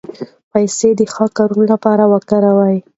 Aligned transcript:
پیسې 0.51 0.89
د 0.99 1.01
ښو 1.13 1.25
کارونو 1.37 1.63
لپاره 1.73 2.03
وکاروئ. 2.13 2.77